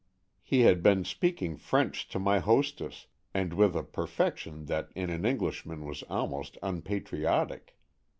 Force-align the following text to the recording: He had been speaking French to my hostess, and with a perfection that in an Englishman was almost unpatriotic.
He 0.41 0.61
had 0.61 0.81
been 0.81 1.05
speaking 1.05 1.57
French 1.57 2.09
to 2.09 2.17
my 2.17 2.39
hostess, 2.39 3.05
and 3.35 3.53
with 3.53 3.75
a 3.75 3.83
perfection 3.83 4.65
that 4.65 4.89
in 4.95 5.11
an 5.11 5.25
Englishman 5.27 5.85
was 5.85 6.01
almost 6.09 6.57
unpatriotic. 6.63 7.77